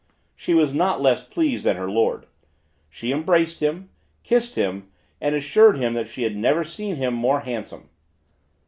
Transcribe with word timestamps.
She 0.35 0.55
was 0.55 0.73
not 0.73 0.99
less 0.99 1.23
pleased 1.23 1.63
than 1.63 1.75
her 1.75 1.87
lord. 1.87 2.25
She 2.89 3.11
embraced 3.11 3.59
him, 3.59 3.91
kissed 4.23 4.55
him, 4.55 4.87
and 5.21 5.35
assured 5.35 5.75
him 5.77 5.93
that 5.93 6.09
she 6.09 6.23
had 6.23 6.35
never 6.35 6.63
seen 6.63 6.95
him 6.95 7.13
more 7.13 7.41
handsome. 7.41 7.87